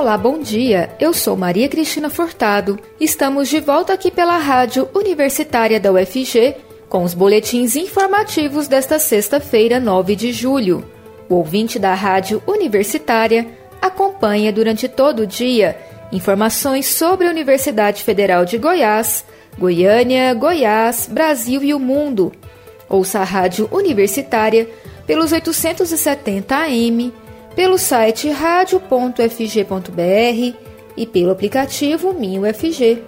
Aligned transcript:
Olá, 0.00 0.16
bom 0.16 0.38
dia. 0.38 0.88
Eu 0.98 1.12
sou 1.12 1.36
Maria 1.36 1.68
Cristina 1.68 2.08
Furtado. 2.08 2.78
Estamos 2.98 3.50
de 3.50 3.60
volta 3.60 3.92
aqui 3.92 4.10
pela 4.10 4.38
Rádio 4.38 4.88
Universitária 4.94 5.78
da 5.78 5.92
UFG 5.92 6.56
com 6.88 7.04
os 7.04 7.12
boletins 7.12 7.76
informativos 7.76 8.66
desta 8.66 8.98
sexta-feira, 8.98 9.78
9 9.78 10.16
de 10.16 10.32
julho. 10.32 10.82
O 11.28 11.34
ouvinte 11.34 11.78
da 11.78 11.92
Rádio 11.92 12.42
Universitária 12.46 13.46
acompanha 13.78 14.50
durante 14.50 14.88
todo 14.88 15.20
o 15.20 15.26
dia 15.26 15.78
informações 16.10 16.86
sobre 16.86 17.26
a 17.26 17.30
Universidade 17.30 18.02
Federal 18.02 18.46
de 18.46 18.56
Goiás, 18.56 19.22
Goiânia, 19.58 20.32
Goiás, 20.32 21.10
Brasil 21.12 21.62
e 21.62 21.74
o 21.74 21.78
mundo. 21.78 22.32
Ouça 22.88 23.18
a 23.18 23.24
Rádio 23.24 23.68
Universitária 23.70 24.66
pelos 25.06 25.30
870 25.30 26.56
AM 26.56 27.12
pelo 27.54 27.78
site 27.78 28.28
radio.fg.br 28.30 29.10
e 30.96 31.06
pelo 31.06 31.30
aplicativo 31.30 32.12
MinUFG. 32.12 33.02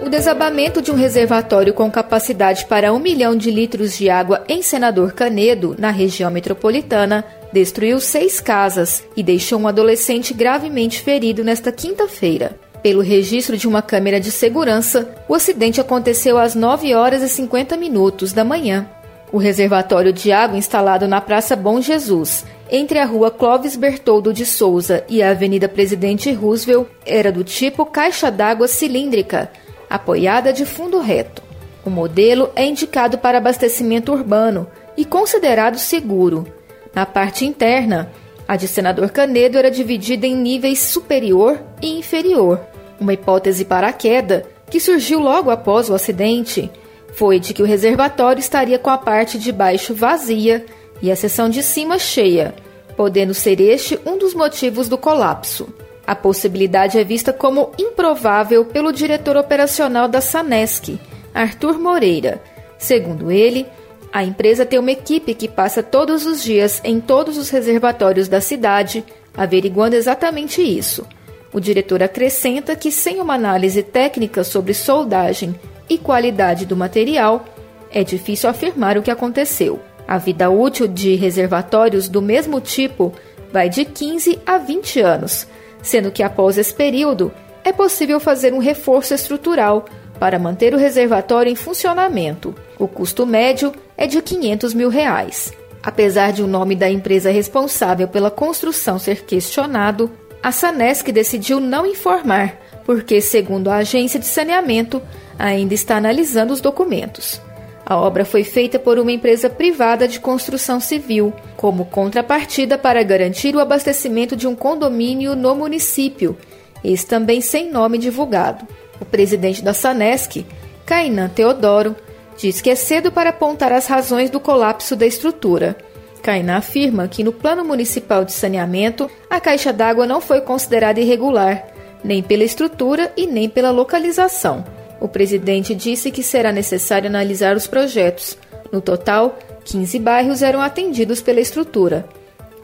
O 0.00 0.10
desabamento 0.10 0.80
de 0.80 0.90
um 0.90 0.94
reservatório 0.94 1.74
com 1.74 1.90
capacidade 1.90 2.64
para 2.64 2.92
um 2.92 2.98
milhão 2.98 3.36
de 3.36 3.50
litros 3.50 3.96
de 3.96 4.08
água 4.08 4.42
em 4.48 4.62
Senador 4.62 5.12
Canedo, 5.12 5.76
na 5.78 5.90
região 5.90 6.30
metropolitana, 6.30 7.24
destruiu 7.52 8.00
seis 8.00 8.40
casas 8.40 9.04
e 9.14 9.22
deixou 9.22 9.60
um 9.60 9.68
adolescente 9.68 10.32
gravemente 10.32 11.02
ferido 11.02 11.44
nesta 11.44 11.70
quinta-feira. 11.70 12.58
Pelo 12.82 13.02
registro 13.02 13.56
de 13.56 13.68
uma 13.68 13.82
câmera 13.82 14.18
de 14.18 14.30
segurança, 14.30 15.14
o 15.28 15.34
acidente 15.34 15.80
aconteceu 15.80 16.38
às 16.38 16.54
9 16.54 16.94
horas 16.94 17.22
e 17.22 17.28
50 17.28 17.76
minutos 17.76 18.32
da 18.32 18.44
manhã. 18.44 18.88
O 19.30 19.36
reservatório 19.36 20.12
de 20.12 20.32
água 20.32 20.56
instalado 20.56 21.06
na 21.06 21.20
Praça 21.20 21.54
Bom 21.54 21.80
Jesus, 21.80 22.46
entre 22.70 22.98
a 22.98 23.04
rua 23.04 23.30
Clóvis 23.30 23.76
Bertoldo 23.76 24.32
de 24.32 24.46
Souza 24.46 25.04
e 25.08 25.22
a 25.22 25.30
Avenida 25.30 25.68
Presidente 25.68 26.32
Roosevelt, 26.32 26.86
era 27.04 27.30
do 27.30 27.44
tipo 27.44 27.84
caixa 27.84 28.30
d'água 28.30 28.66
cilíndrica, 28.66 29.50
apoiada 29.88 30.52
de 30.52 30.64
fundo 30.64 30.98
reto. 31.00 31.42
O 31.84 31.90
modelo 31.90 32.50
é 32.56 32.64
indicado 32.64 33.18
para 33.18 33.38
abastecimento 33.38 34.12
urbano 34.12 34.66
e 34.96 35.04
considerado 35.04 35.78
seguro. 35.78 36.46
Na 36.94 37.04
parte 37.04 37.44
interna, 37.44 38.10
a 38.46 38.56
de 38.56 38.66
Senador 38.66 39.10
Canedo 39.10 39.58
era 39.58 39.70
dividida 39.70 40.26
em 40.26 40.34
níveis 40.34 40.78
superior 40.78 41.60
e 41.82 41.98
inferior. 41.98 42.60
Uma 42.98 43.12
hipótese 43.12 43.64
para 43.66 43.88
a 43.88 43.92
queda, 43.92 44.46
que 44.70 44.80
surgiu 44.80 45.20
logo 45.20 45.50
após 45.50 45.88
o 45.90 45.94
acidente, 45.94 46.70
foi 47.18 47.40
de 47.40 47.52
que 47.52 47.60
o 47.60 47.66
reservatório 47.66 48.38
estaria 48.38 48.78
com 48.78 48.90
a 48.90 48.96
parte 48.96 49.40
de 49.40 49.50
baixo 49.50 49.92
vazia 49.92 50.64
e 51.02 51.10
a 51.10 51.16
seção 51.16 51.50
de 51.50 51.64
cima 51.64 51.98
cheia, 51.98 52.54
podendo 52.96 53.34
ser 53.34 53.60
este 53.60 53.98
um 54.06 54.16
dos 54.16 54.34
motivos 54.34 54.88
do 54.88 54.96
colapso. 54.96 55.68
A 56.06 56.14
possibilidade 56.14 56.96
é 56.96 57.02
vista 57.02 57.32
como 57.32 57.72
improvável 57.76 58.64
pelo 58.64 58.92
diretor 58.92 59.36
operacional 59.36 60.06
da 60.06 60.20
Sanesc, 60.20 60.96
Arthur 61.34 61.80
Moreira. 61.80 62.40
Segundo 62.78 63.32
ele, 63.32 63.66
a 64.12 64.22
empresa 64.22 64.64
tem 64.64 64.78
uma 64.78 64.92
equipe 64.92 65.34
que 65.34 65.48
passa 65.48 65.82
todos 65.82 66.24
os 66.24 66.40
dias 66.40 66.80
em 66.84 67.00
todos 67.00 67.36
os 67.36 67.50
reservatórios 67.50 68.28
da 68.28 68.40
cidade, 68.40 69.04
averiguando 69.36 69.96
exatamente 69.96 70.62
isso. 70.62 71.04
O 71.52 71.58
diretor 71.58 72.00
acrescenta 72.00 72.76
que, 72.76 72.92
sem 72.92 73.20
uma 73.20 73.34
análise 73.34 73.82
técnica 73.82 74.44
sobre 74.44 74.72
soldagem 74.72 75.58
e 75.88 75.98
qualidade 75.98 76.66
do 76.66 76.76
material, 76.76 77.44
é 77.90 78.04
difícil 78.04 78.48
afirmar 78.48 78.98
o 78.98 79.02
que 79.02 79.10
aconteceu. 79.10 79.80
A 80.06 80.18
vida 80.18 80.50
útil 80.50 80.86
de 80.86 81.14
reservatórios 81.14 82.08
do 82.08 82.22
mesmo 82.22 82.60
tipo 82.60 83.12
vai 83.52 83.68
de 83.68 83.84
15 83.84 84.38
a 84.46 84.58
20 84.58 85.00
anos, 85.00 85.46
sendo 85.82 86.10
que 86.10 86.22
após 86.22 86.58
esse 86.58 86.72
período 86.72 87.32
é 87.64 87.72
possível 87.72 88.18
fazer 88.18 88.52
um 88.52 88.58
reforço 88.58 89.14
estrutural 89.14 89.84
para 90.18 90.38
manter 90.38 90.74
o 90.74 90.78
reservatório 90.78 91.50
em 91.50 91.54
funcionamento. 91.54 92.54
O 92.78 92.88
custo 92.88 93.26
médio 93.26 93.72
é 93.96 94.06
de 94.06 94.20
500 94.20 94.74
mil 94.74 94.88
reais. 94.88 95.52
Apesar 95.82 96.32
de 96.32 96.42
o 96.42 96.46
nome 96.46 96.74
da 96.74 96.90
empresa 96.90 97.30
responsável 97.30 98.08
pela 98.08 98.30
construção 98.30 98.98
ser 98.98 99.24
questionado, 99.24 100.10
a 100.42 100.50
Sanesc 100.50 101.10
decidiu 101.12 101.60
não 101.60 101.86
informar, 101.86 102.58
porque, 102.88 103.20
segundo 103.20 103.68
a 103.68 103.76
agência 103.76 104.18
de 104.18 104.24
saneamento, 104.24 105.02
ainda 105.38 105.74
está 105.74 105.98
analisando 105.98 106.54
os 106.54 106.60
documentos. 106.62 107.38
A 107.84 107.94
obra 107.98 108.24
foi 108.24 108.44
feita 108.44 108.78
por 108.78 108.98
uma 108.98 109.12
empresa 109.12 109.50
privada 109.50 110.08
de 110.08 110.18
construção 110.18 110.80
civil, 110.80 111.30
como 111.54 111.84
contrapartida 111.84 112.78
para 112.78 113.02
garantir 113.02 113.54
o 113.54 113.60
abastecimento 113.60 114.34
de 114.34 114.46
um 114.46 114.56
condomínio 114.56 115.36
no 115.36 115.54
município, 115.54 116.34
esse 116.82 117.04
também 117.06 117.42
sem 117.42 117.70
nome 117.70 117.98
divulgado. 117.98 118.66
O 118.98 119.04
presidente 119.04 119.62
da 119.62 119.74
Sanesc, 119.74 120.46
Cainan 120.86 121.28
Teodoro, 121.28 121.94
diz 122.38 122.62
que 122.62 122.70
é 122.70 122.74
cedo 122.74 123.12
para 123.12 123.28
apontar 123.28 123.70
as 123.70 123.86
razões 123.86 124.30
do 124.30 124.40
colapso 124.40 124.96
da 124.96 125.04
estrutura. 125.04 125.76
Cainan 126.22 126.56
afirma 126.56 127.06
que 127.06 127.22
no 127.22 127.34
Plano 127.34 127.66
Municipal 127.66 128.24
de 128.24 128.32
Saneamento, 128.32 129.10
a 129.28 129.38
caixa 129.38 129.74
d'água 129.74 130.06
não 130.06 130.22
foi 130.22 130.40
considerada 130.40 130.98
irregular, 130.98 131.76
nem 132.02 132.22
pela 132.22 132.44
estrutura 132.44 133.12
e 133.16 133.26
nem 133.26 133.48
pela 133.48 133.70
localização. 133.70 134.64
O 135.00 135.08
presidente 135.08 135.74
disse 135.74 136.10
que 136.10 136.22
será 136.22 136.50
necessário 136.50 137.08
analisar 137.08 137.56
os 137.56 137.66
projetos. 137.66 138.36
No 138.72 138.80
total, 138.80 139.38
15 139.64 139.98
bairros 139.98 140.42
eram 140.42 140.60
atendidos 140.60 141.20
pela 141.20 141.40
estrutura. 141.40 142.06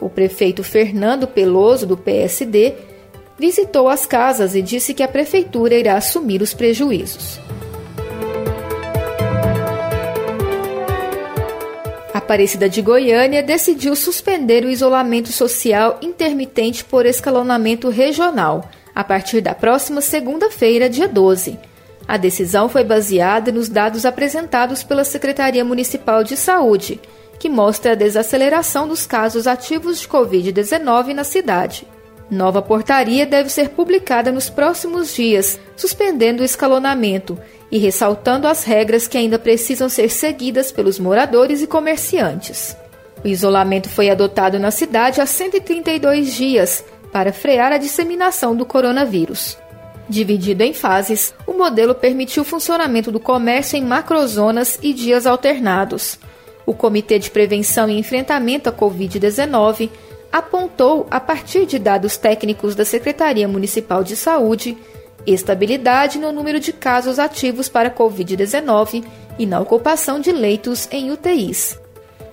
O 0.01 0.09
prefeito 0.09 0.65
Fernando 0.65 1.27
Peloso, 1.27 1.87
do 1.87 1.97
PSD, 1.97 2.75
visitou 3.39 3.89
as 3.89 4.05
casas 4.05 4.55
e 4.55 4.63
disse 4.63 4.95
que 4.95 5.03
a 5.03 5.09
prefeitura 5.09 5.75
irá 5.75 5.97
assumir 5.97 6.43
os 6.43 6.53
prejuízos. 6.53 7.41
Aparecida 12.13 12.69
de 12.69 12.81
Goiânia 12.81 13.43
decidiu 13.43 13.97
suspender 13.97 14.65
o 14.65 14.71
isolamento 14.71 15.33
social 15.33 15.99
intermitente 16.01 16.85
por 16.85 17.07
escalonamento 17.07 17.91
regional 17.91 18.69
a 18.95 19.03
partir 19.03 19.41
da 19.41 19.55
próxima 19.55 20.01
segunda-feira, 20.01 20.89
dia 20.89 21.09
12. 21.09 21.59
A 22.07 22.17
decisão 22.17 22.69
foi 22.69 22.85
baseada 22.85 23.51
nos 23.51 23.69
dados 23.69 24.05
apresentados 24.05 24.83
pela 24.83 25.05
Secretaria 25.05 25.65
Municipal 25.65 26.23
de 26.23 26.37
Saúde, 26.37 27.01
que 27.39 27.49
mostra 27.49 27.93
a 27.93 27.97
desaceleração 27.97 28.87
dos 28.87 29.07
casos 29.07 29.47
ativos 29.47 30.01
de 30.01 30.09
Covid-19 30.09 31.15
na 31.15 31.25
cidade. 31.25 31.87
Nova 32.31 32.63
portaria 32.63 33.27
deve 33.27 33.49
ser 33.51 33.71
publicada 33.71 34.31
nos 34.31 34.49
próximos 34.49 35.15
dias, 35.15 35.59
suspendendo 35.77 36.43
o 36.43 36.45
escalonamento 36.45 37.39
e 37.71 37.79
ressaltando 37.79 38.47
as 38.47 38.65
regras 38.65 39.07
que 39.07 39.19
ainda 39.19 39.39
precisam 39.39 39.89
ser 39.89 40.09
seguidas 40.09 40.71
pelos 40.71 40.99
moradores 40.99 41.63
e 41.63 41.67
comerciantes. 41.67 42.77
O 43.25 43.29
isolamento 43.29 43.89
foi 43.89 44.11
adotado 44.11 44.59
na 44.59 44.71
cidade 44.71 45.21
há 45.21 45.27
132 45.27 46.35
dias 46.35 46.85
para 47.15 47.33
frear 47.33 47.71
a 47.71 47.79
disseminação 47.79 48.57
do 48.57 48.67
coronavírus. 48.67 49.57
Dividido 50.09 50.65
em 50.65 50.75
fases, 50.75 51.33
o 51.47 51.53
modelo 51.53 51.95
permitiu 51.95 52.43
o 52.43 52.45
funcionamento 52.45 53.13
do 53.13 53.21
comércio 53.21 53.77
em 53.77 53.85
macrozonas 53.85 54.81
e 54.83 54.93
dias 54.93 55.25
alternados. 55.25 56.19
O 56.67 56.75
Comitê 56.75 57.21
de 57.21 57.31
Prevenção 57.31 57.89
e 57.89 57.97
Enfrentamento 57.97 58.69
à 58.69 58.73
Covid-19 58.73 59.91
apontou, 60.33 61.07
a 61.09 61.21
partir 61.21 61.67
de 61.67 61.79
dados 61.79 62.17
técnicos 62.17 62.75
da 62.75 62.85
Secretaria 62.85 63.47
Municipal 63.47 64.03
de 64.03 64.17
Saúde, 64.17 64.77
estabilidade 65.25 66.19
no 66.19 66.33
número 66.33 66.59
de 66.59 66.73
casos 66.73 67.21
ativos 67.21 67.69
para 67.69 67.93
Covid-19 67.93 69.05
e 69.39 69.47
na 69.47 69.61
ocupação 69.61 70.19
de 70.19 70.33
leitos 70.33 70.89
em 70.91 71.13
UTIs. 71.13 71.79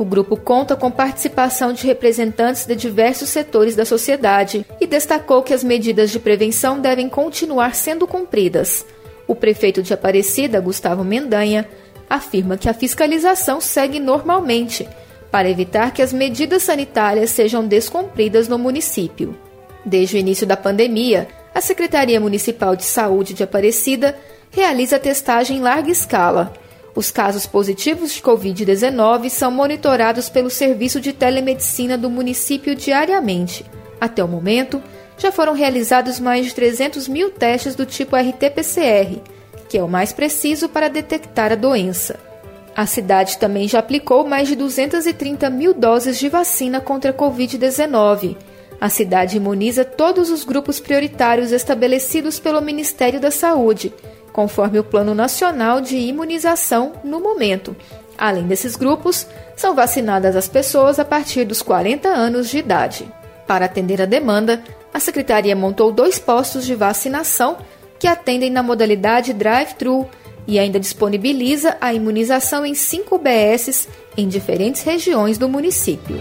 O 0.02 0.04
grupo 0.04 0.36
conta 0.36 0.76
com 0.76 0.90
participação 0.90 1.74
de 1.74 1.86
representantes 1.86 2.66
de 2.66 2.76
diversos 2.76 3.30
setores 3.30 3.76
da 3.76 3.86
sociedade 3.86 4.66
e 4.80 4.88
destacou 4.88 5.44
que 5.44 5.54
as 5.54 5.64
medidas 5.64 6.10
de 6.10 6.20
prevenção 6.20 6.80
devem 6.80 7.08
continuar 7.08 7.76
sendo 7.76 8.08
cumpridas. 8.08 8.84
O 9.28 9.36
prefeito 9.36 9.84
de 9.84 9.94
Aparecida, 9.94 10.60
Gustavo 10.60 11.04
Mendanha, 11.04 11.70
afirma 12.10 12.58
que 12.58 12.68
a 12.68 12.74
fiscalização 12.74 13.62
segue 13.62 14.00
normalmente 14.00 14.90
para 15.30 15.48
evitar 15.48 15.94
que 15.94 16.02
as 16.02 16.12
medidas 16.12 16.64
sanitárias 16.64 17.30
sejam 17.30 17.68
descumpridas 17.68 18.48
no 18.48 18.58
município. 18.58 19.38
Desde 19.86 20.16
o 20.16 20.20
início 20.20 20.48
da 20.48 20.58
pandemia, 20.58 21.28
a 21.54 21.62
Secretaria 21.62 22.20
Municipal 22.20 22.76
de 22.76 22.86
Saúde 22.86 23.36
de 23.36 23.44
Aparecida 23.44 24.18
realiza 24.50 24.98
testagem 24.98 25.58
em 25.58 25.62
larga 25.62 25.92
escala 25.92 26.52
os 26.96 27.10
casos 27.10 27.46
positivos 27.46 28.14
de 28.14 28.22
Covid-19 28.22 29.30
são 29.30 29.50
monitorados 29.50 30.28
pelo 30.28 30.50
Serviço 30.50 31.00
de 31.00 31.14
Telemedicina 31.14 31.98
do 31.98 32.10
município 32.10 32.76
diariamente. 32.76 33.66
Até 34.00 34.24
o 34.24 34.28
momento, 34.28 34.82
já 35.18 35.32
foram 35.32 35.54
realizados 35.54 36.20
mais 36.20 36.48
de 36.48 36.56
300 36.56 37.08
mil 37.08 37.30
testes 37.30 37.76
do 37.76 37.86
tipo 37.86 38.16
RT-PCR, 38.16 39.22
que 39.70 39.78
é 39.78 39.84
o 39.84 39.88
mais 39.88 40.12
preciso 40.12 40.68
para 40.68 40.90
detectar 40.90 41.52
a 41.52 41.56
doença. 41.56 42.20
A 42.76 42.86
cidade 42.86 43.38
também 43.38 43.68
já 43.68 43.80
aplicou 43.80 44.26
mais 44.26 44.48
de 44.48 44.56
230 44.56 45.50
mil 45.50 45.74
doses 45.74 46.18
de 46.20 46.28
vacina 46.28 46.82
contra 46.82 47.12
a 47.12 47.14
Covid-19. 47.14 48.36
A 48.80 48.90
cidade 48.90 49.38
imuniza 49.38 49.86
todos 49.86 50.30
os 50.30 50.44
grupos 50.44 50.80
prioritários 50.80 51.52
estabelecidos 51.52 52.40
pelo 52.40 52.62
Ministério 52.62 53.20
da 53.20 53.30
Saúde, 53.30 53.94
conforme 54.32 54.80
o 54.80 54.84
Plano 54.84 55.14
Nacional 55.14 55.82
de 55.82 55.98
Imunização 55.98 56.94
no 57.04 57.20
momento. 57.20 57.76
Além 58.18 58.48
desses 58.48 58.76
grupos, 58.76 59.26
são 59.56 59.74
vacinadas 59.76 60.36
as 60.36 60.48
pessoas 60.48 61.00
a 61.00 61.06
partir 61.06 61.44
dos 61.44 61.62
40 61.62 62.08
anos 62.08 62.50
de 62.50 62.60
idade. 62.60 63.12
Para 63.48 63.66
atender 63.66 64.02
a 64.02 64.06
demanda, 64.06 64.64
a 64.94 65.00
Secretaria 65.00 65.56
montou 65.56 65.92
dois 65.92 66.20
postos 66.20 66.66
de 66.66 66.76
vacinação 66.76 67.58
que 67.98 68.08
atendem 68.08 68.50
na 68.50 68.64
modalidade 68.64 69.34
drive-thru 69.34 70.08
e 70.48 70.58
ainda 70.58 70.80
disponibiliza 70.80 71.78
a 71.80 71.94
imunização 71.94 72.66
em 72.66 72.74
cinco 72.74 73.16
UBSs 73.16 73.88
em 74.18 74.28
diferentes 74.28 74.84
regiões 74.84 75.38
do 75.38 75.48
município. 75.48 76.18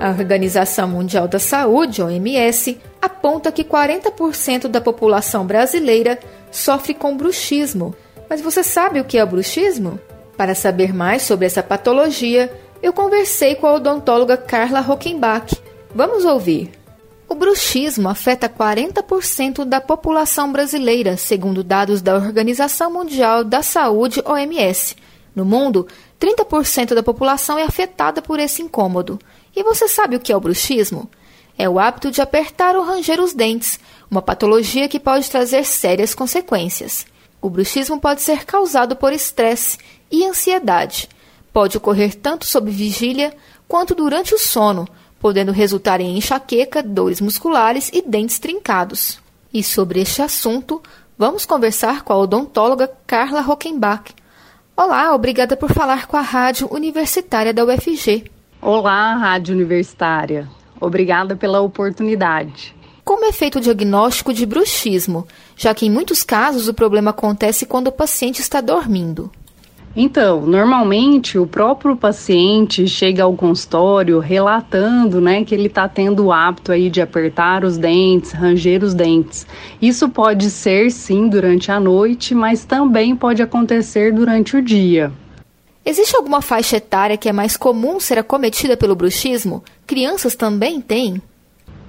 A 0.00 0.08
Organização 0.08 0.88
Mundial 0.88 1.28
da 1.28 1.38
Saúde, 1.38 2.02
OMS, 2.02 2.80
aponta 3.00 3.50
que 3.50 3.64
40% 3.64 4.68
da 4.68 4.80
população 4.80 5.46
brasileira 5.46 6.18
sofre 6.50 6.94
com 6.94 7.16
bruxismo. 7.16 7.94
Mas 8.28 8.40
você 8.40 8.62
sabe 8.62 9.00
o 9.00 9.04
que 9.04 9.18
é 9.18 9.24
o 9.24 9.26
bruxismo? 9.26 9.98
Para 10.36 10.54
saber 10.54 10.94
mais 10.94 11.22
sobre 11.22 11.46
essa 11.46 11.62
patologia, 11.62 12.52
eu 12.82 12.92
conversei 12.92 13.54
com 13.54 13.66
a 13.66 13.74
odontóloga 13.74 14.36
Carla 14.36 14.80
Rockenbach. 14.80 15.54
Vamos 15.94 16.24
ouvir. 16.24 16.70
O 17.28 17.34
bruxismo 17.34 18.08
afeta 18.08 18.48
40% 18.48 19.64
da 19.64 19.80
população 19.80 20.50
brasileira, 20.50 21.16
segundo 21.16 21.62
dados 21.62 22.02
da 22.02 22.14
Organização 22.16 22.90
Mundial 22.90 23.44
da 23.44 23.62
Saúde, 23.62 24.22
OMS. 24.24 24.96
No 25.34 25.44
mundo, 25.44 25.86
30% 26.20 26.94
da 26.94 27.02
população 27.02 27.56
é 27.58 27.62
afetada 27.62 28.20
por 28.20 28.40
esse 28.40 28.62
incômodo. 28.62 29.18
E 29.54 29.62
você 29.62 29.86
sabe 29.86 30.16
o 30.16 30.20
que 30.20 30.32
é 30.32 30.36
o 30.36 30.40
bruxismo? 30.40 31.08
É 31.60 31.68
o 31.68 31.78
hábito 31.78 32.10
de 32.10 32.22
apertar 32.22 32.74
ou 32.74 32.82
ranger 32.82 33.20
os 33.20 33.34
dentes, 33.34 33.78
uma 34.10 34.22
patologia 34.22 34.88
que 34.88 34.98
pode 34.98 35.30
trazer 35.30 35.62
sérias 35.66 36.14
consequências. 36.14 37.04
O 37.38 37.50
bruxismo 37.50 38.00
pode 38.00 38.22
ser 38.22 38.46
causado 38.46 38.96
por 38.96 39.12
estresse 39.12 39.76
e 40.10 40.24
ansiedade. 40.24 41.06
Pode 41.52 41.76
ocorrer 41.76 42.14
tanto 42.14 42.46
sob 42.46 42.70
vigília 42.70 43.36
quanto 43.68 43.94
durante 43.94 44.34
o 44.34 44.38
sono, 44.38 44.88
podendo 45.20 45.52
resultar 45.52 46.00
em 46.00 46.16
enxaqueca, 46.16 46.82
dores 46.82 47.20
musculares 47.20 47.90
e 47.92 48.00
dentes 48.00 48.38
trincados. 48.38 49.20
E 49.52 49.62
sobre 49.62 50.00
este 50.00 50.22
assunto, 50.22 50.82
vamos 51.18 51.44
conversar 51.44 52.04
com 52.04 52.14
a 52.14 52.16
odontóloga 52.16 52.90
Carla 53.06 53.42
Rockenbach. 53.42 54.14
Olá, 54.74 55.14
obrigada 55.14 55.58
por 55.58 55.70
falar 55.70 56.06
com 56.06 56.16
a 56.16 56.22
Rádio 56.22 56.72
Universitária 56.72 57.52
da 57.52 57.66
UFG. 57.66 58.30
Olá, 58.62 59.14
Rádio 59.16 59.54
Universitária. 59.54 60.48
Obrigada 60.80 61.36
pela 61.36 61.60
oportunidade. 61.60 62.74
Como 63.04 63.24
é 63.24 63.32
feito 63.32 63.58
o 63.58 63.60
diagnóstico 63.60 64.32
de 64.32 64.46
bruxismo, 64.46 65.26
já 65.56 65.74
que 65.74 65.86
em 65.86 65.90
muitos 65.90 66.22
casos 66.22 66.68
o 66.68 66.74
problema 66.74 67.10
acontece 67.10 67.66
quando 67.66 67.88
o 67.88 67.92
paciente 67.92 68.40
está 68.40 68.60
dormindo? 68.60 69.30
Então, 69.96 70.46
normalmente 70.46 71.36
o 71.36 71.44
próprio 71.44 71.96
paciente 71.96 72.86
chega 72.86 73.24
ao 73.24 73.34
consultório 73.34 74.20
relatando, 74.20 75.20
né, 75.20 75.44
que 75.44 75.52
ele 75.52 75.66
está 75.66 75.88
tendo 75.88 76.26
o 76.26 76.32
hábito 76.32 76.70
aí 76.70 76.88
de 76.88 77.00
apertar 77.00 77.64
os 77.64 77.76
dentes, 77.76 78.30
ranger 78.30 78.84
os 78.84 78.94
dentes. 78.94 79.44
Isso 79.82 80.08
pode 80.08 80.48
ser 80.48 80.92
sim 80.92 81.28
durante 81.28 81.72
a 81.72 81.80
noite, 81.80 82.36
mas 82.36 82.64
também 82.64 83.16
pode 83.16 83.42
acontecer 83.42 84.12
durante 84.12 84.56
o 84.56 84.62
dia. 84.62 85.10
Existe 85.90 86.14
alguma 86.14 86.40
faixa 86.40 86.76
etária 86.76 87.16
que 87.16 87.28
é 87.28 87.32
mais 87.32 87.56
comum 87.56 87.98
ser 87.98 88.16
acometida 88.16 88.76
pelo 88.76 88.94
bruxismo? 88.94 89.64
Crianças 89.88 90.36
também 90.36 90.80
têm? 90.80 91.20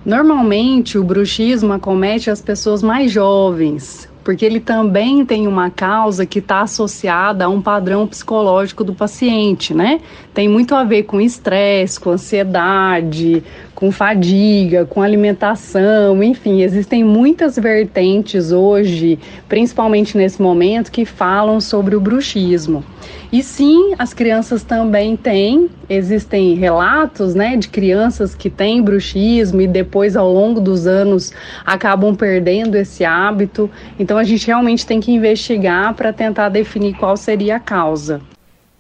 Normalmente 0.04 0.98
o 0.98 1.04
bruxismo 1.04 1.72
acomete 1.72 2.28
as 2.32 2.42
pessoas 2.42 2.82
mais 2.82 3.12
jovens, 3.12 4.10
porque 4.24 4.44
ele 4.44 4.60
também 4.60 5.24
tem 5.24 5.48
uma 5.48 5.70
causa 5.70 6.26
que 6.26 6.40
está 6.40 6.62
associada 6.62 7.46
a 7.46 7.50
um 7.50 7.62
padrão 7.62 8.08
psicológico 8.08 8.84
do 8.84 8.96
paciente, 8.96 9.72
né? 9.72 10.02
Tem 10.34 10.50
muito 10.50 10.74
a 10.74 10.84
ver 10.84 11.04
com 11.04 11.22
estresse, 11.22 12.00
com 12.00 12.10
ansiedade, 12.10 13.44
com 13.82 13.92
fadiga, 13.92 14.86
com 14.86 15.02
alimentação, 15.02 16.22
enfim, 16.22 16.62
existem 16.62 17.04
muitas 17.04 17.56
vertentes 17.58 18.52
hoje, 18.52 19.18
principalmente 19.50 20.16
nesse 20.16 20.40
momento, 20.40 20.92
que 20.92 21.04
falam 21.04 21.60
sobre 21.60 21.96
o 21.96 22.00
bruxismo. 22.00 22.86
E 23.32 23.42
sim, 23.42 23.96
as 23.98 24.14
crianças 24.14 24.62
também 24.62 25.16
têm, 25.16 25.68
existem 25.90 26.54
relatos, 26.54 27.34
né, 27.34 27.58
de 27.58 27.70
crianças 27.70 28.36
que 28.36 28.52
têm 28.52 28.84
bruxismo 28.84 29.62
e 29.62 29.68
depois 29.68 30.16
ao 30.16 30.32
longo 30.32 30.62
dos 30.62 30.86
anos 30.86 31.34
acabam 31.66 32.16
perdendo 32.16 32.76
esse 32.76 33.04
hábito. 33.04 33.68
Então 33.98 34.16
a 34.16 34.24
gente 34.24 34.46
realmente 34.46 34.86
tem 34.86 35.00
que 35.00 35.12
investigar 35.12 35.96
para 35.96 36.14
tentar 36.14 36.50
definir 36.50 36.94
qual 36.94 37.18
seria 37.18 37.56
a 37.56 37.60
causa. 37.60 38.22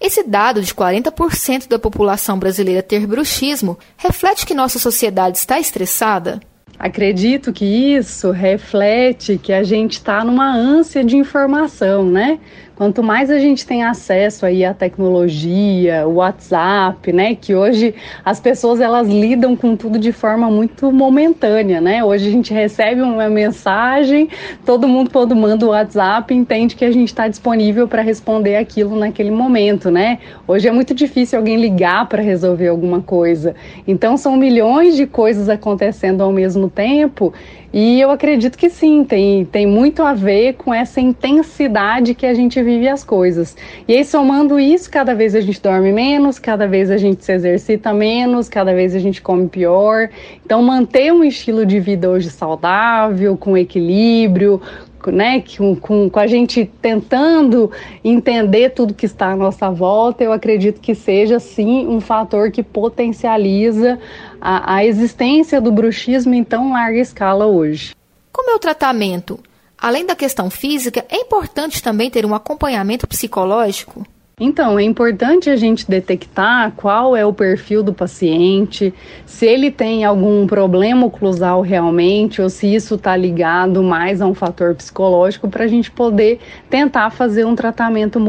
Esse 0.01 0.23
dado 0.23 0.63
de 0.63 0.73
40% 0.73 1.67
da 1.67 1.77
população 1.77 2.39
brasileira 2.39 2.81
ter 2.81 3.05
bruxismo 3.05 3.77
reflete 3.95 4.47
que 4.47 4.55
nossa 4.55 4.79
sociedade 4.79 5.37
está 5.37 5.59
estressada? 5.59 6.39
Acredito 6.79 7.53
que 7.53 7.63
isso 7.63 8.31
reflete 8.31 9.37
que 9.37 9.53
a 9.53 9.61
gente 9.61 9.93
está 9.93 10.25
numa 10.25 10.51
ânsia 10.51 11.03
de 11.03 11.15
informação, 11.15 12.03
né? 12.03 12.39
Quanto 12.81 13.03
mais 13.03 13.29
a 13.29 13.37
gente 13.37 13.63
tem 13.63 13.83
acesso 13.83 14.43
aí 14.43 14.65
à 14.65 14.73
tecnologia, 14.73 16.07
o 16.07 16.15
WhatsApp, 16.15 17.13
né, 17.13 17.35
que 17.35 17.53
hoje 17.53 17.93
as 18.25 18.39
pessoas 18.39 18.81
elas 18.81 19.07
lidam 19.07 19.55
com 19.55 19.75
tudo 19.75 19.99
de 19.99 20.11
forma 20.11 20.49
muito 20.49 20.91
momentânea, 20.91 21.79
né? 21.79 22.03
Hoje 22.03 22.27
a 22.27 22.31
gente 22.31 22.51
recebe 22.51 22.99
uma 22.99 23.29
mensagem, 23.29 24.29
todo 24.65 24.87
mundo 24.87 25.11
quando 25.11 25.35
manda 25.35 25.63
o 25.63 25.69
WhatsApp 25.69 26.33
entende 26.33 26.75
que 26.75 26.83
a 26.83 26.91
gente 26.91 27.09
está 27.09 27.27
disponível 27.27 27.87
para 27.87 28.01
responder 28.01 28.55
aquilo 28.55 28.97
naquele 28.97 29.29
momento, 29.29 29.91
né? 29.91 30.17
Hoje 30.47 30.67
é 30.67 30.71
muito 30.71 30.95
difícil 30.95 31.37
alguém 31.37 31.57
ligar 31.57 32.09
para 32.09 32.23
resolver 32.23 32.69
alguma 32.69 32.99
coisa. 32.99 33.53
Então 33.87 34.17
são 34.17 34.35
milhões 34.35 34.95
de 34.95 35.05
coisas 35.05 35.49
acontecendo 35.49 36.23
ao 36.23 36.31
mesmo 36.31 36.67
tempo 36.67 37.31
e 37.73 38.01
eu 38.01 38.11
acredito 38.11 38.57
que 38.57 38.69
sim, 38.69 39.05
tem, 39.05 39.45
tem 39.45 39.65
muito 39.65 40.03
a 40.03 40.13
ver 40.13 40.55
com 40.55 40.73
essa 40.73 40.99
intensidade 40.99 42.13
que 42.13 42.25
a 42.25 42.33
gente 42.33 42.61
vive 42.61 42.70
as 42.87 43.03
coisas. 43.03 43.55
E 43.87 43.95
aí, 43.95 44.05
somando 44.05 44.59
isso, 44.59 44.89
cada 44.89 45.13
vez 45.13 45.35
a 45.35 45.41
gente 45.41 45.61
dorme 45.61 45.91
menos, 45.91 46.39
cada 46.39 46.67
vez 46.67 46.89
a 46.91 46.97
gente 46.97 47.23
se 47.23 47.31
exercita 47.31 47.93
menos, 47.93 48.49
cada 48.49 48.73
vez 48.73 48.95
a 48.95 48.99
gente 48.99 49.21
come 49.21 49.47
pior. 49.47 50.09
Então, 50.45 50.61
manter 50.61 51.11
um 51.11 51.23
estilo 51.23 51.65
de 51.65 51.79
vida 51.79 52.09
hoje 52.09 52.29
saudável, 52.29 53.37
com 53.37 53.57
equilíbrio, 53.57 54.61
né, 55.07 55.43
com, 55.57 55.75
com, 55.75 56.09
com, 56.09 56.19
a 56.19 56.27
gente 56.27 56.69
tentando 56.81 57.71
entender 58.03 58.69
tudo 58.71 58.93
que 58.93 59.05
está 59.05 59.31
à 59.31 59.35
nossa 59.35 59.69
volta, 59.71 60.23
eu 60.23 60.31
acredito 60.31 60.79
que 60.79 60.93
seja 60.93 61.39
sim 61.39 61.87
um 61.87 61.99
fator 61.99 62.51
que 62.51 62.61
potencializa 62.61 63.97
a, 64.39 64.75
a 64.75 64.85
existência 64.85 65.59
do 65.59 65.71
bruxismo 65.71 66.33
em 66.33 66.43
tão 66.43 66.73
larga 66.73 66.99
escala 66.99 67.47
hoje. 67.47 67.95
Como 68.31 68.51
é 68.51 68.55
o 68.55 68.59
tratamento? 68.59 69.39
Além 69.81 70.05
da 70.05 70.15
questão 70.15 70.47
física, 70.47 71.03
é 71.09 71.17
importante 71.17 71.81
também 71.81 72.11
ter 72.11 72.23
um 72.23 72.35
acompanhamento 72.35 73.07
psicológico? 73.07 74.05
Então, 74.39 74.77
é 74.77 74.83
importante 74.83 75.49
a 75.49 75.55
gente 75.55 75.89
detectar 75.89 76.71
qual 76.75 77.15
é 77.15 77.25
o 77.25 77.33
perfil 77.33 77.81
do 77.81 77.91
paciente, 77.91 78.93
se 79.25 79.45
ele 79.45 79.71
tem 79.71 80.03
algum 80.03 80.45
problema 80.45 81.05
oclusal 81.05 81.61
realmente, 81.61 82.41
ou 82.41 82.49
se 82.49 82.73
isso 82.73 82.93
está 82.93 83.15
ligado 83.15 83.81
mais 83.81 84.21
a 84.21 84.27
um 84.27 84.35
fator 84.35 84.75
psicológico, 84.75 85.49
para 85.49 85.65
a 85.65 85.67
gente 85.67 85.89
poder 85.89 86.39
tentar 86.69 87.09
fazer 87.09 87.45
um 87.45 87.55
tratamento 87.55 88.19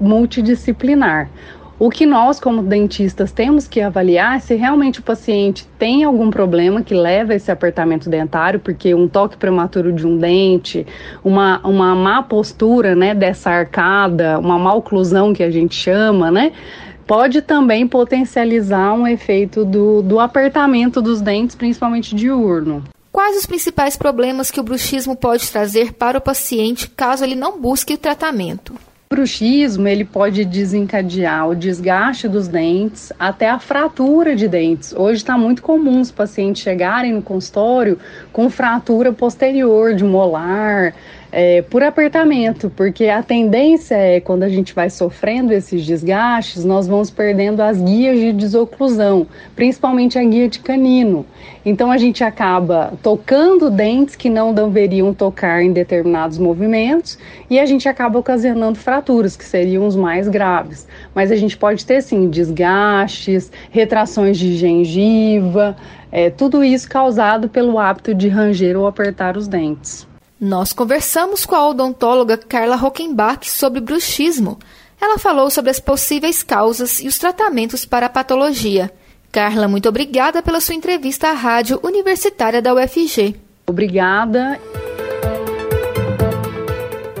multidisciplinar. 0.00 1.28
O 1.80 1.88
que 1.88 2.04
nós, 2.04 2.38
como 2.38 2.62
dentistas, 2.62 3.32
temos 3.32 3.66
que 3.66 3.80
avaliar 3.80 4.36
é 4.36 4.38
se 4.38 4.54
realmente 4.54 5.00
o 5.00 5.02
paciente 5.02 5.66
tem 5.78 6.04
algum 6.04 6.28
problema 6.28 6.82
que 6.82 6.92
leva 6.92 7.32
a 7.32 7.36
esse 7.36 7.50
apertamento 7.50 8.10
dentário, 8.10 8.60
porque 8.60 8.94
um 8.94 9.08
toque 9.08 9.38
prematuro 9.38 9.90
de 9.90 10.06
um 10.06 10.18
dente, 10.18 10.86
uma, 11.24 11.58
uma 11.66 11.94
má 11.94 12.22
postura 12.22 12.94
né, 12.94 13.14
dessa 13.14 13.48
arcada, 13.48 14.38
uma 14.38 14.58
má 14.58 14.74
oclusão 14.74 15.32
que 15.32 15.42
a 15.42 15.50
gente 15.50 15.74
chama, 15.74 16.30
né? 16.30 16.52
Pode 17.06 17.40
também 17.40 17.88
potencializar 17.88 18.92
um 18.92 19.06
efeito 19.06 19.64
do, 19.64 20.02
do 20.02 20.20
apertamento 20.20 21.00
dos 21.00 21.22
dentes, 21.22 21.56
principalmente 21.56 22.14
diurno. 22.14 22.84
Quais 23.10 23.38
os 23.38 23.46
principais 23.46 23.96
problemas 23.96 24.50
que 24.50 24.60
o 24.60 24.62
bruxismo 24.62 25.16
pode 25.16 25.50
trazer 25.50 25.94
para 25.94 26.18
o 26.18 26.20
paciente 26.20 26.90
caso 26.90 27.24
ele 27.24 27.34
não 27.34 27.58
busque 27.58 27.94
o 27.94 27.98
tratamento? 27.98 28.74
Bruxismo 29.12 29.88
ele 29.88 30.04
pode 30.04 30.44
desencadear 30.44 31.48
o 31.48 31.56
desgaste 31.56 32.28
dos 32.28 32.46
dentes 32.46 33.12
até 33.18 33.50
a 33.50 33.58
fratura 33.58 34.36
de 34.36 34.46
dentes. 34.46 34.92
Hoje 34.92 35.16
está 35.16 35.36
muito 35.36 35.62
comum 35.62 36.00
os 36.00 36.12
pacientes 36.12 36.62
chegarem 36.62 37.14
no 37.14 37.20
consultório 37.20 37.98
com 38.32 38.48
fratura 38.48 39.12
posterior 39.12 39.96
de 39.96 40.04
molar, 40.04 40.94
é, 41.32 41.62
por 41.62 41.82
apertamento, 41.82 42.70
porque 42.70 43.06
a 43.06 43.22
tendência 43.22 43.94
é 43.94 44.20
quando 44.20 44.42
a 44.42 44.48
gente 44.48 44.74
vai 44.74 44.90
sofrendo 44.90 45.52
esses 45.52 45.84
desgastes, 45.84 46.64
nós 46.64 46.88
vamos 46.88 47.10
perdendo 47.10 47.60
as 47.60 47.80
guias 47.80 48.18
de 48.18 48.32
desoclusão, 48.32 49.26
principalmente 49.54 50.18
a 50.18 50.24
guia 50.24 50.48
de 50.48 50.58
canino. 50.58 51.24
Então 51.64 51.90
a 51.90 51.98
gente 51.98 52.24
acaba 52.24 52.94
tocando 53.02 53.70
dentes 53.70 54.16
que 54.16 54.28
não 54.28 54.52
deveriam 54.52 55.12
tocar 55.14 55.62
em 55.62 55.72
determinados 55.72 56.38
movimentos 56.38 57.18
e 57.48 57.60
a 57.60 57.66
gente 57.66 57.88
acaba 57.88 58.18
ocasionando 58.18 58.78
fraturas, 58.78 59.36
que 59.36 59.44
seriam 59.44 59.86
os 59.86 59.94
mais 59.94 60.26
graves. 60.26 60.88
Mas 61.14 61.30
a 61.30 61.36
gente 61.36 61.56
pode 61.56 61.84
ter 61.84 62.02
sim 62.02 62.28
desgastes, 62.28 63.52
retrações 63.70 64.38
de 64.38 64.56
gengiva, 64.56 65.76
é, 66.10 66.28
tudo 66.28 66.64
isso 66.64 66.88
causado 66.88 67.48
pelo 67.48 67.78
hábito 67.78 68.14
de 68.14 68.28
ranger 68.28 68.76
ou 68.76 68.86
apertar 68.86 69.36
os 69.36 69.46
dentes. 69.46 70.09
Nós 70.40 70.72
conversamos 70.72 71.44
com 71.44 71.54
a 71.54 71.68
odontóloga 71.68 72.38
Carla 72.38 72.74
Rockenbach 72.74 73.50
sobre 73.50 73.78
bruxismo. 73.78 74.58
Ela 74.98 75.18
falou 75.18 75.50
sobre 75.50 75.70
as 75.70 75.78
possíveis 75.78 76.42
causas 76.42 76.98
e 76.98 77.06
os 77.06 77.18
tratamentos 77.18 77.84
para 77.84 78.06
a 78.06 78.08
patologia. 78.08 78.90
Carla, 79.30 79.68
muito 79.68 79.86
obrigada 79.86 80.42
pela 80.42 80.62
sua 80.62 80.74
entrevista 80.74 81.28
à 81.28 81.32
Rádio 81.32 81.78
Universitária 81.82 82.62
da 82.62 82.72
UFG. 82.72 83.36
Obrigada. 83.66 84.58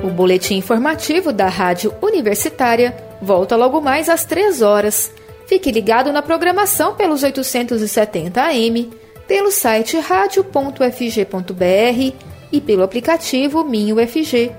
O 0.02 0.08
boletim 0.08 0.56
informativo 0.56 1.30
da 1.30 1.46
Rádio 1.46 1.94
Universitária 2.00 2.96
volta 3.20 3.54
logo 3.54 3.82
mais 3.82 4.08
às 4.08 4.24
três 4.24 4.62
horas. 4.62 5.12
Fique 5.46 5.70
ligado 5.70 6.10
na 6.10 6.22
programação 6.22 6.94
pelos 6.94 7.22
870 7.22 8.42
AM, 8.42 8.90
pelo 9.28 9.50
site 9.50 9.98
radio.fg.br 9.98 12.29
e 12.52 12.60
pelo 12.60 12.82
aplicativo 12.82 13.64
Minho 13.64 13.96
UFG. 13.96 14.52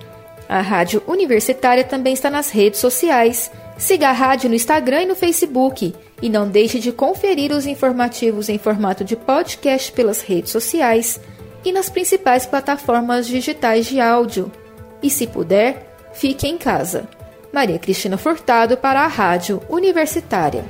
A 0.47 0.61
Rádio 0.61 1.01
Universitária 1.07 1.83
também 1.83 2.13
está 2.13 2.29
nas 2.29 2.49
redes 2.49 2.79
sociais. 2.79 3.49
Siga 3.77 4.09
a 4.09 4.11
rádio 4.11 4.49
no 4.49 4.55
Instagram 4.55 5.03
e 5.03 5.05
no 5.05 5.15
Facebook. 5.15 5.93
E 6.21 6.29
não 6.29 6.47
deixe 6.47 6.79
de 6.79 6.91
conferir 6.91 7.51
os 7.51 7.65
informativos 7.65 8.49
em 8.49 8.57
formato 8.57 9.03
de 9.03 9.15
podcast 9.15 9.91
pelas 9.91 10.21
redes 10.21 10.51
sociais 10.51 11.19
e 11.63 11.71
nas 11.71 11.89
principais 11.89 12.45
plataformas 12.45 13.27
digitais 13.27 13.85
de 13.85 13.99
áudio. 13.99 14.51
E 15.01 15.09
se 15.09 15.25
puder, 15.25 15.97
fique 16.13 16.47
em 16.47 16.57
casa. 16.57 17.07
Maria 17.51 17.79
Cristina 17.79 18.17
Furtado 18.17 18.77
para 18.77 19.01
a 19.01 19.07
Rádio 19.07 19.61
Universitária. 19.69 20.63